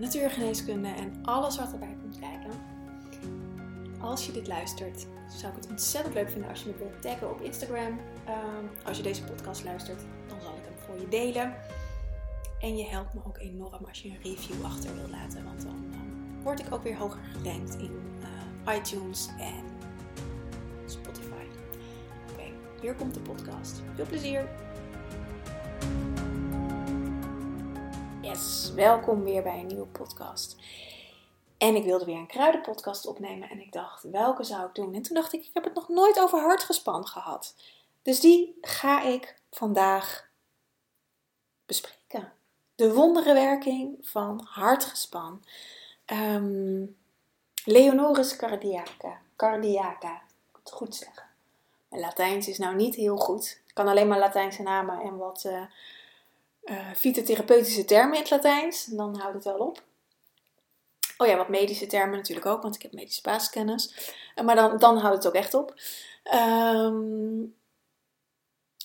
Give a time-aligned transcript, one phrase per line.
[0.00, 2.50] natuurgeneeskunde en alles wat erbij komt kijken.
[4.00, 7.30] Als je dit luistert, zou ik het ontzettend leuk vinden als je me wilt taggen
[7.30, 8.00] op Instagram.
[8.26, 11.54] Ehm, als je deze podcast luistert, dan zal ik hem voor je delen.
[12.60, 15.90] En je helpt me ook enorm als je een review achter wilt laten, want dan
[16.42, 18.00] word ik ook weer hoger gerankt in
[18.66, 19.64] uh, iTunes en
[20.86, 21.44] Spotify.
[22.32, 22.42] Oké,
[22.80, 23.82] hier komt de podcast.
[23.94, 24.69] Veel plezier!
[28.74, 30.56] Welkom weer bij een nieuwe podcast.
[31.58, 34.94] En ik wilde weer een kruidenpodcast opnemen en ik dacht, welke zou ik doen?
[34.94, 37.54] En toen dacht ik, ik heb het nog nooit over hartgespan gehad.
[38.02, 40.28] Dus die ga ik vandaag
[41.66, 42.32] bespreken.
[42.74, 45.44] De wonderenwerking van hartgespan.
[46.06, 46.96] Um,
[47.64, 49.20] Leonoris cardiaca.
[49.36, 51.26] Cardiaca, ik moet het goed zeggen.
[51.88, 53.60] Mijn Latijns is nou niet heel goed.
[53.66, 55.44] Ik kan alleen maar Latijnse namen en wat...
[55.46, 55.62] Uh,
[56.64, 58.84] uh, fytotherapeutische termen in het Latijns.
[58.84, 59.82] Dan houdt het wel op.
[61.16, 64.12] Oh ja, wat medische termen natuurlijk ook, want ik heb medische basiskennis.
[64.34, 65.74] Uh, maar dan, dan houdt het ook echt op.
[66.34, 67.54] Um,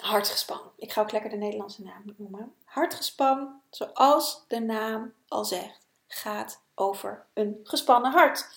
[0.02, 0.62] hartgespan.
[0.78, 2.54] Ik ga ook lekker de Nederlandse naam noemen.
[2.64, 8.48] Hartgespan, zoals de naam al zegt, gaat over een gespannen hart.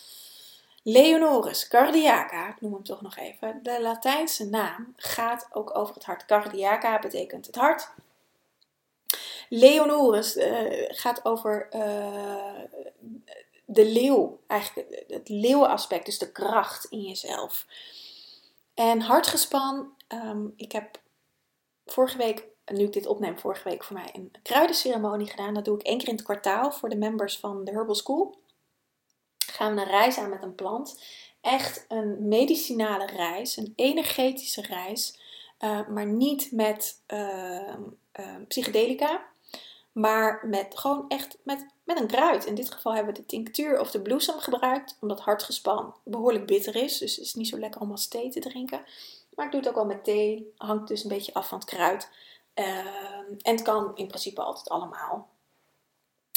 [0.83, 3.61] Leonoris cardiaca, ik noem hem toch nog even.
[3.63, 6.25] De Latijnse naam gaat ook over het hart.
[6.25, 7.91] Cardiaca betekent het hart.
[9.49, 12.63] Leonorus uh, gaat over uh,
[13.65, 17.67] de leeuw, eigenlijk het leeuwaspect, dus de kracht in jezelf.
[18.75, 21.01] En hartgespan, um, ik heb
[21.87, 25.55] vorige week, nu ik dit opneem, vorige week voor mij een kruidenceremonie gedaan.
[25.55, 28.39] Dat doe ik één keer in het kwartaal voor de members van de Herbal School.
[29.39, 31.03] Gaan we een reis aan met een plant.
[31.41, 35.21] Echt een medicinale reis, een energetische reis,
[35.61, 37.03] uh, maar niet met
[38.49, 39.27] psychedelica.
[39.93, 42.45] Maar met gewoon echt met, met een kruid.
[42.45, 44.97] In dit geval hebben we de tinctuur of de bloesem gebruikt.
[45.01, 46.99] Omdat hartgespan behoorlijk bitter is.
[46.99, 48.85] Dus het is niet zo lekker om als thee te drinken.
[49.35, 50.53] Maar ik doe het ook wel met thee.
[50.57, 52.11] Hangt dus een beetje af van het kruid.
[52.55, 52.77] Uh,
[53.43, 55.29] en het kan in principe altijd allemaal.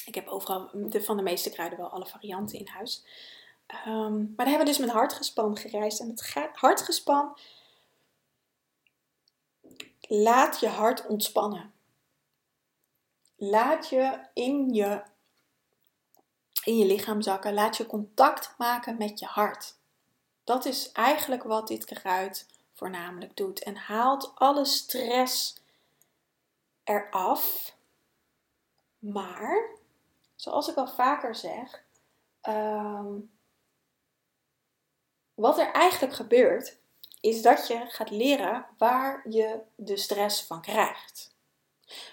[0.05, 3.03] Ik heb overal van de meeste kruiden wel alle varianten in huis.
[3.87, 5.99] Um, maar dan hebben we dus met hartgespan gereisd.
[5.99, 7.37] En met hartgespan
[10.01, 11.70] laat je hart ontspannen
[13.41, 15.03] laat je in je,
[16.63, 17.53] in je lichaam zakken.
[17.53, 19.75] Laat je contact maken met je hart.
[20.43, 23.63] Dat is eigenlijk wat dit kruid voornamelijk doet.
[23.63, 25.55] En haalt alle stress
[26.83, 27.75] eraf.
[28.99, 29.69] Maar,
[30.35, 31.83] zoals ik al vaker zeg,
[32.41, 33.31] um,
[35.33, 36.77] wat er eigenlijk gebeurt,
[37.21, 41.30] is dat je gaat leren waar je de stress van krijgt.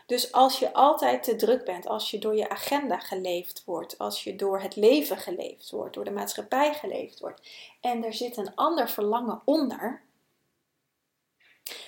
[0.07, 4.25] Dus als je altijd te druk bent, als je door je agenda geleefd wordt, als
[4.25, 7.49] je door het leven geleefd wordt, door de maatschappij geleefd wordt,
[7.81, 10.03] en er zit een ander verlangen onder,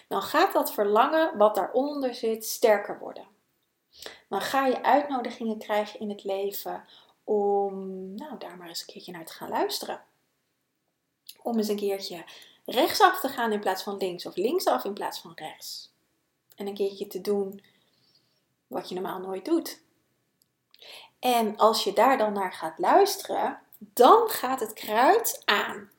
[0.08, 3.26] dan gaat dat verlangen wat daaronder zit sterker worden.
[4.28, 6.84] Dan ga je uitnodigingen krijgen in het leven
[7.24, 7.74] om
[8.14, 10.02] nou, daar maar eens een keertje naar te gaan luisteren.
[11.42, 12.24] Om eens een keertje
[12.64, 15.92] rechtsaf te gaan in plaats van links of linksaf in plaats van rechts.
[16.56, 17.62] En een keertje te doen
[18.70, 19.80] wat je normaal nooit doet.
[21.18, 25.90] En als je daar dan naar gaat luisteren, dan gaat het kruid aan.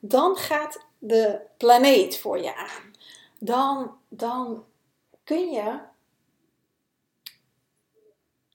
[0.00, 2.94] Dan gaat de planeet voor je aan.
[3.38, 4.64] Dan, dan
[5.24, 5.78] kun je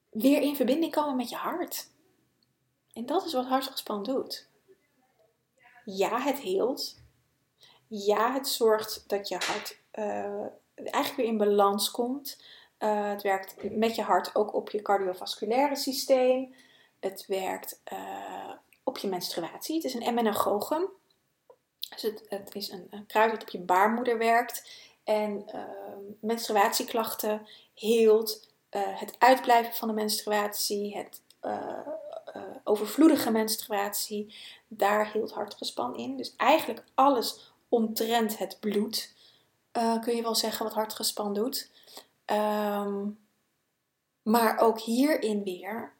[0.10, 1.90] weer in verbinding komen met je hart.
[2.94, 4.48] En dat is wat hartgespan doet.
[5.86, 7.02] Ja, het heelt.
[7.88, 10.46] Ja, het zorgt dat je hart uh,
[10.76, 12.44] eigenlijk weer in balans komt.
[12.80, 16.56] Uh, het werkt met je hart ook op je cardiovasculaire systeem.
[17.00, 18.52] Het werkt uh,
[18.84, 19.76] op je menstruatie.
[19.76, 20.90] Het is een emmenagogen.
[21.90, 24.70] Dus het, het is een, kruid dat op je baarmoeder werkt.
[25.04, 25.64] En uh,
[26.20, 28.48] menstruatieklachten heelt.
[28.72, 30.98] het uitblijven van de menstruatie.
[30.98, 31.22] Het
[32.64, 34.36] overvloedige menstruatie.
[34.68, 36.18] Daar hield hartgespan in.
[36.18, 39.14] Dus eigenlijk alles omtrent het bloed.
[40.02, 41.70] kun je wel zeggen wat hartgespan doet.
[42.32, 43.20] Um,
[44.22, 45.98] maar ook hierin weer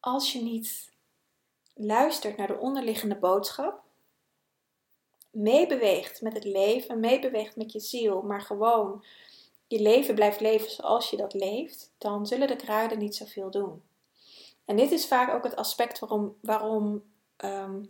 [0.00, 0.92] als je niet
[1.74, 3.82] luistert naar de onderliggende boodschap,
[5.30, 9.04] meebeweegt met het leven, meebeweegt met je ziel, maar gewoon
[9.66, 13.82] je leven blijft leven zoals je dat leeft, dan zullen de kruiden niet zoveel doen.
[14.64, 17.02] En dit is vaak ook het aspect waarom, waarom
[17.36, 17.84] ehm,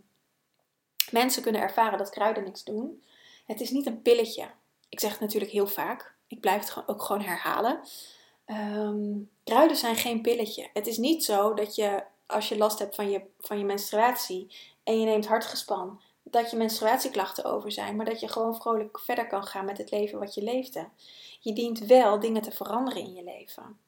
[1.11, 3.03] mensen kunnen ervaren dat kruiden niks doen.
[3.45, 4.51] Het is niet een pilletje.
[4.89, 6.15] Ik zeg het natuurlijk heel vaak.
[6.27, 7.79] Ik blijf het ook gewoon herhalen.
[8.45, 10.69] Ehm, kruiden zijn geen pilletje.
[10.73, 14.55] Het is niet zo dat je, als je last hebt van je, van je menstruatie
[14.83, 19.27] en je neemt hartgespan, dat je menstruatieklachten over zijn, maar dat je gewoon vrolijk verder
[19.27, 20.89] kan gaan met het leven wat je leefde.
[21.39, 23.79] Je dient wel dingen te veranderen in je leven.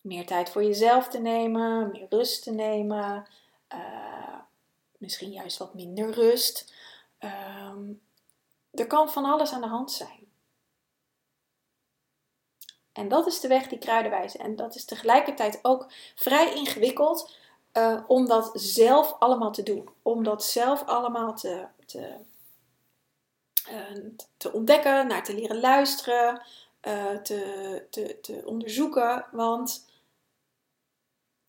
[0.00, 3.26] Meer tijd voor jezelf te nemen, meer rust te nemen,
[3.74, 4.38] uh,
[4.98, 6.72] misschien juist wat minder rust.
[7.18, 7.92] Ehm,
[8.74, 10.24] er kan van alles aan de hand zijn.
[12.92, 14.40] En dat is de weg die kruiden wijzen.
[14.40, 17.34] En dat is tegelijkertijd ook vrij ingewikkeld
[17.72, 19.88] uh, om dat zelf allemaal te doen.
[20.02, 22.14] Om dat zelf allemaal te, te,
[23.70, 26.42] uh, te ontdekken, naar te leren luisteren,
[26.82, 29.26] uh, te, te, te onderzoeken.
[29.32, 29.86] Want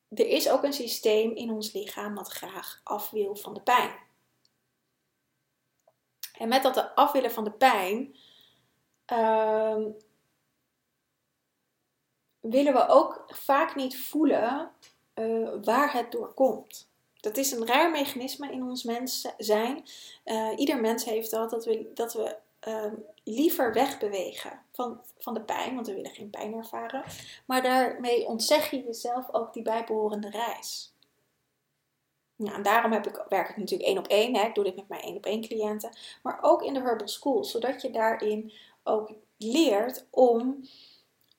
[0.09, 4.04] er is ook een systeem in ons lichaam dat graag af wil van de pijn.
[6.37, 8.15] En met dat af willen van de pijn,
[9.05, 9.83] ehm,
[12.39, 14.71] willen we ook vaak niet voelen
[15.15, 16.89] uh, waar het door komt.
[17.19, 19.83] Dat is een raar mechanisme in ons mens zijn.
[20.25, 22.35] Uh, ieder mens heeft dat, dat we, dat we
[22.67, 22.93] uh,
[23.23, 27.03] liever wegbewegen van, van de pijn, want we willen geen pijn ervaren.
[27.45, 30.94] Maar daarmee ontzeg je jezelf ook die bijbehorende reis.
[32.35, 34.35] Ja, en daarom heb ik, werk ik natuurlijk één op één.
[34.35, 34.47] Hè.
[34.47, 35.89] Ik doe dit met mijn één op één cliënten.
[36.23, 38.53] Maar ook in de Herbal School, zodat je daarin
[38.83, 40.67] ook leert om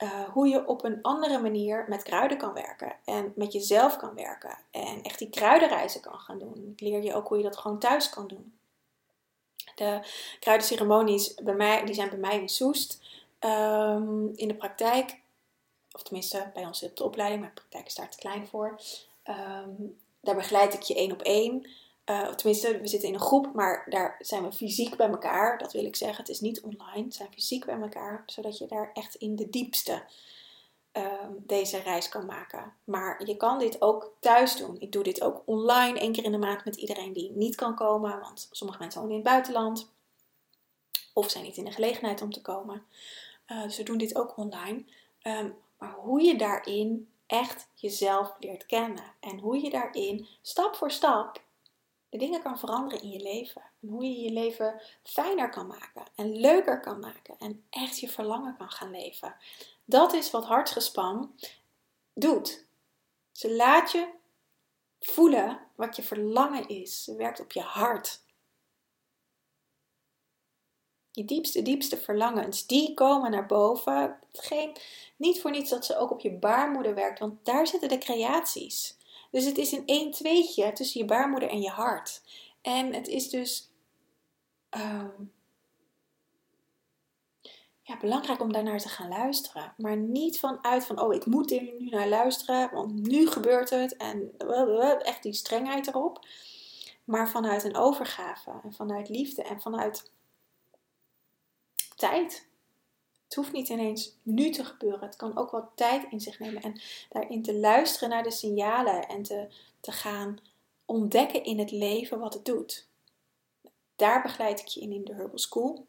[0.03, 4.15] uh, hoe je op een andere manier met kruiden kan werken en met jezelf kan
[4.15, 6.71] werken en echt die kruidenreizen kan gaan doen.
[6.73, 8.57] Ik leer je ook hoe je dat gewoon thuis kan doen.
[9.75, 9.99] De
[10.39, 13.01] kruidenceremonies bij mij, die zijn bij mij in Soest
[13.39, 15.19] um, in de praktijk,
[15.91, 18.79] of tenminste bij ons op de opleiding, maar de praktijk is daar te klein voor.
[19.25, 21.69] Um, daar begeleid ik je één op één.
[22.09, 25.57] Uh, tenminste, we zitten in een groep, maar daar zijn we fysiek bij elkaar.
[25.57, 26.17] Dat wil ik zeggen.
[26.17, 27.03] Het is niet online.
[27.07, 30.03] We zijn fysiek bij elkaar, zodat je daar echt in de diepste
[30.93, 31.03] uh,
[31.37, 32.73] deze reis kan maken.
[32.83, 34.75] Maar je kan dit ook thuis doen.
[34.79, 37.75] Ik doe dit ook online, één keer in de maand met iedereen die niet kan
[37.75, 38.19] komen.
[38.19, 39.89] Want sommige mensen wonen in het buitenland.
[41.13, 42.83] Of zijn niet in de gelegenheid om te komen.
[43.47, 44.83] Uh, dus we doen dit ook online.
[45.23, 49.13] Um, maar hoe je daarin echt jezelf leert kennen.
[49.19, 51.45] En hoe je daarin stap voor stap
[52.09, 53.61] de dingen kan veranderen in je leven.
[53.81, 58.09] En hoe je je leven fijner kan maken en leuker kan maken en echt je
[58.09, 59.35] verlangen kan gaan leven.
[59.85, 61.35] Dat is wat hartsgespan
[62.13, 62.65] doet.
[63.31, 64.09] Ze laat je
[64.99, 67.03] voelen wat je verlangen is.
[67.03, 68.25] Ze werkt op je hart.
[71.17, 74.17] Je diepste, diepste verlangens, die komen naar boven.
[74.31, 74.75] Geen,
[75.15, 78.97] niet voor niets dat ze ook op je baarmoeder werkt, want daar zitten de creaties.
[79.31, 82.21] Dus het is een 1 tweetje tussen je baarmoeder en je hart.
[82.61, 83.71] En het is dus
[84.69, 85.33] um,
[87.81, 89.73] ja, belangrijk om daarnaar te gaan luisteren.
[89.77, 93.95] Maar niet vanuit van, oh, ik moet er nu naar luisteren, want nu gebeurt het.
[93.95, 94.31] En
[95.01, 96.25] echt die strengheid erop.
[97.03, 100.15] Maar vanuit een overgave en vanuit liefde en vanuit
[101.97, 102.47] tijd.
[103.23, 104.99] Het hoeft niet ineens nu te gebeuren.
[105.07, 106.61] Het kan ook wat tijd in zich nemen.
[106.61, 109.47] En daarin te luisteren naar de signalen en te,
[109.79, 110.39] te gaan
[110.85, 112.87] ontdekken in het leven wat het doet.
[113.95, 115.87] Daar begeleid ik je in in de Herbal School.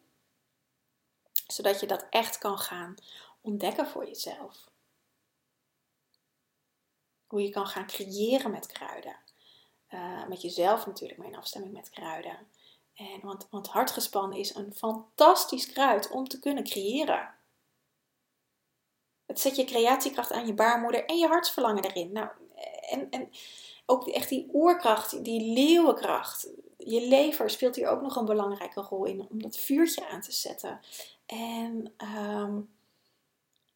[1.46, 2.94] Zodat je dat echt kan gaan
[3.40, 4.70] ontdekken voor jezelf.
[7.26, 9.16] Hoe je kan gaan creëren met kruiden.
[9.90, 12.48] Uh, met jezelf natuurlijk, maar in afstemming met kruiden.
[12.98, 17.34] En, want, want hartgespan is een fantastisch kruid om te kunnen creëren.
[19.26, 22.12] Het zet je creatiekracht aan je baarmoeder en je hartsverlangen erin.
[22.12, 22.28] Nou,
[22.90, 23.30] en, en
[23.86, 26.48] ook echt die oerkracht, die leeuwenkracht.
[26.76, 30.32] Je lever speelt hier ook nog een belangrijke rol in om dat vuurtje aan te
[30.32, 30.80] zetten.
[31.26, 31.94] En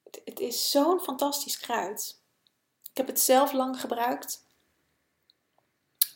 [0.02, 2.20] het, het is zo'n fantastisch kruid.
[2.90, 4.46] Ik heb het zelf lang gebruikt.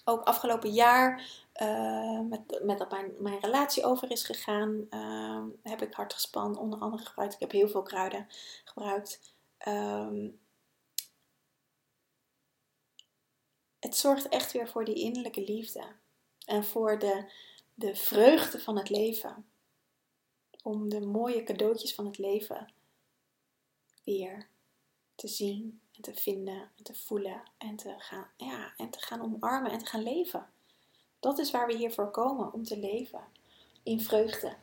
[0.04, 5.82] Ook afgelopen jaar uh, met, met dat mijn, mijn relatie over is gegaan, uh, heb
[5.82, 7.34] ik hartgespan onder andere gebruikt.
[7.34, 8.26] Ik heb heel veel kruiden
[8.64, 9.34] gebruikt.
[9.68, 10.40] Um,
[13.80, 15.84] het zorgt echt weer voor die innerlijke liefde.
[16.46, 17.32] En voor de,
[17.74, 19.46] de vreugde van het leven.
[20.62, 22.72] Om de mooie cadeautjes van het leven
[24.04, 24.48] weer
[25.14, 29.22] te zien en te vinden en te voelen en te gaan, ja, en te gaan
[29.22, 30.50] omarmen en te gaan leven.
[31.26, 33.24] Dat is waar we hiervoor komen, om te leven.
[33.82, 34.56] In vreugde,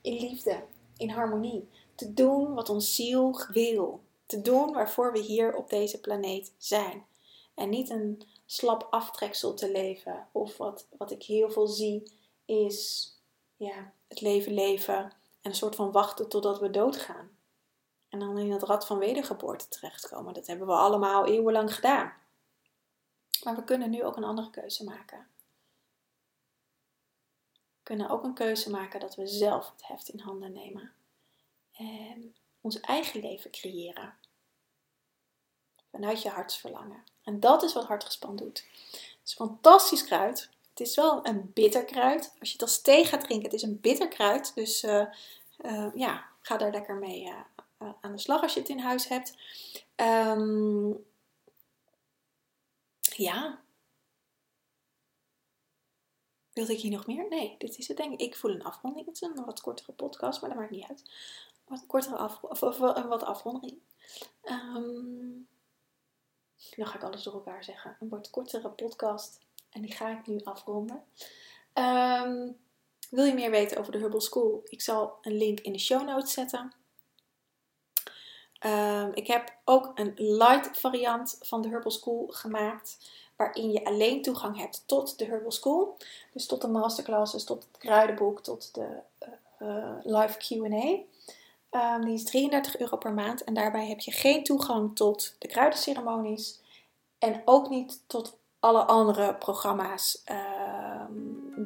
[0.00, 0.64] in liefde,
[0.96, 1.68] in harmonie.
[1.94, 4.00] Te doen wat ons ziel wil.
[4.26, 7.06] Te doen waarvoor we hier op deze planeet zijn.
[7.54, 10.28] En niet een slap aftreksel te leven.
[10.32, 12.12] Of wat, wat ik heel veel zie
[12.44, 13.08] is
[13.56, 17.30] ja, het leven leven en een soort van wachten totdat we doodgaan.
[18.08, 20.34] En dan in het rad van wedergeboorte terechtkomen.
[20.34, 22.12] Dat hebben we allemaal eeuwenlang gedaan.
[23.42, 25.30] Maar we kunnen nu ook een andere keuze maken.
[27.92, 30.92] Kunnen ook een keuze maken dat we zelf het heft in handen nemen.
[31.72, 34.14] En ons eigen leven creëren.
[35.90, 37.04] Vanuit je hartsverlangen.
[37.24, 38.64] En dat is wat hartgespan doet.
[38.90, 40.50] Het is fantastisch kruid.
[40.70, 42.34] Het is wel een bitter kruid.
[42.40, 44.54] Als je het als thee gaat drinken, het is een bitter kruid.
[44.54, 45.06] Dus uh,
[45.64, 47.24] uh, ja, ga daar lekker mee
[47.78, 49.36] uh, aan de slag als je het in huis hebt.
[49.96, 51.04] Um,
[53.00, 53.61] ja.
[56.52, 57.28] Wilde ik hier nog meer?
[57.28, 58.20] Nee, dit is het denk ik.
[58.20, 59.06] Ik voel een afronding.
[59.06, 61.10] Het is een wat kortere podcast, maar dat maakt niet uit.
[61.64, 63.78] Wat kortere af, of, wat afronding.
[64.44, 65.48] Um,
[66.76, 67.96] dan ga ik alles door elkaar zeggen.
[68.00, 69.40] Een wat kortere podcast.
[69.70, 71.04] En die ga ik nu afronden.
[71.74, 72.58] Um,
[73.10, 74.62] wil je meer weten over de Hubble School?
[74.64, 76.72] Ik zal een link in de show notes zetten.
[78.66, 83.10] Um, ik heb ook een light variant van de Herbal School gemaakt.
[83.36, 85.96] Waarin je alleen toegang hebt tot de Herbal School.
[86.32, 88.86] Dus tot de masterclasses, tot het kruidenboek, tot de
[89.62, 91.00] uh, live QA.
[91.94, 93.44] Um, die is 33 euro per maand.
[93.44, 96.60] En daarbij heb je geen toegang tot de kruidenceremonies.
[97.18, 100.61] En ook niet tot alle andere programma's uh,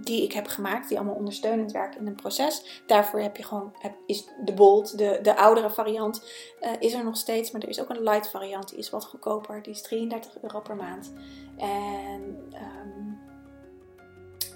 [0.06, 2.82] die ik heb gemaakt, die allemaal ondersteunend werken in een proces.
[2.86, 3.74] Daarvoor heb je gewoon,
[4.06, 6.24] is de Bold, de, de oudere variant,
[6.60, 7.50] uh, is er nog steeds.
[7.50, 9.62] Maar er is ook een light variant, die is wat goedkoper.
[9.62, 11.12] Die is 33 euro per maand.
[11.56, 13.18] En um,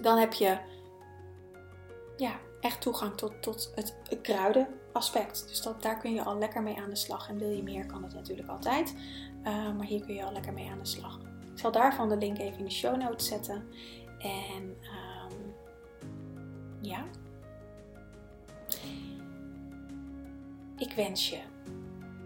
[0.01, 0.59] dan heb je
[2.17, 5.49] ja, echt toegang tot, tot het, het kruidenaspect.
[5.49, 7.29] Dus dat, daar kun je al lekker mee aan de slag.
[7.29, 8.95] En wil je meer, kan het natuurlijk altijd.
[9.45, 11.19] Uh, maar hier kun je al lekker mee aan de slag.
[11.53, 13.69] Ik zal daarvan de link even in de show notes zetten.
[14.19, 15.10] En um,
[16.81, 17.05] ja.
[20.77, 21.39] Ik wens je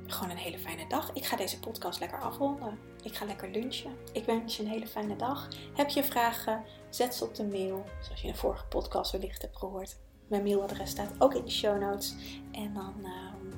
[0.06, 1.12] gewoon een hele fijne dag.
[1.12, 2.78] Ik ga deze podcast lekker afronden.
[3.02, 3.96] Ik ga lekker lunchen.
[4.12, 5.48] Ik wens je een hele fijne dag.
[5.74, 6.64] Heb je vragen?
[6.88, 7.84] Zet ze op de mail.
[8.00, 9.96] Zoals je in de vorige podcast wellicht hebt gehoord.
[10.26, 12.14] Mijn mailadres staat ook in de show notes.
[12.52, 13.52] En dan, um,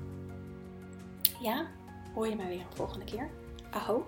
[1.41, 1.67] ja,
[2.15, 3.31] hoor je mij weer een volgende keer.
[3.71, 4.07] Aho.